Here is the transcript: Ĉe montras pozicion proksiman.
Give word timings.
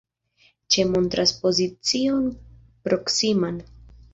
Ĉe 0.75 0.85
montras 0.93 1.33
pozicion 1.43 2.27
proksiman. 2.89 3.63